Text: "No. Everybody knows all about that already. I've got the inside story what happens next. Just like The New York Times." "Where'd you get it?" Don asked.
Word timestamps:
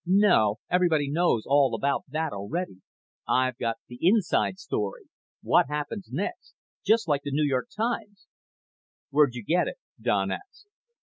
"No. 0.07 0.55
Everybody 0.67 1.11
knows 1.11 1.43
all 1.45 1.75
about 1.75 2.05
that 2.09 2.33
already. 2.33 2.81
I've 3.27 3.55
got 3.59 3.77
the 3.87 3.99
inside 4.01 4.57
story 4.57 5.05
what 5.43 5.67
happens 5.67 6.09
next. 6.11 6.55
Just 6.83 7.07
like 7.07 7.21
The 7.23 7.29
New 7.31 7.45
York 7.47 7.67
Times." 7.77 8.25
"Where'd 9.11 9.35
you 9.35 9.43
get 9.43 9.67
it?" 9.67 9.77
Don 10.01 10.31
asked. 10.31 10.65